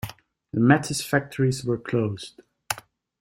The 0.51 0.59
Mathis 0.59 1.03
factories 1.05 1.63
were 1.63 1.77
closed. 1.77 2.41